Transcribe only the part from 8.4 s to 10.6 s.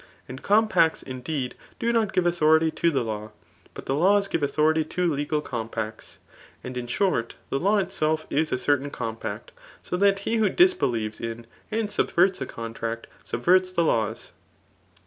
a certain compact; so that he who